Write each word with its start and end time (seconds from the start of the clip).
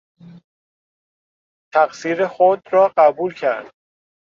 تقصیر 1.73 2.27
خود 2.27 2.61
را 2.71 2.93
قبول 2.97 3.33
کرد. 3.33 3.71